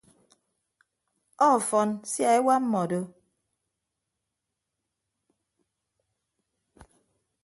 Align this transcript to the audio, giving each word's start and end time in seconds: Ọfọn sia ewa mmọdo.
Ọfọn 1.49 1.89
sia 2.09 2.29
ewa 2.37 2.55
mmọdo. 2.63 2.99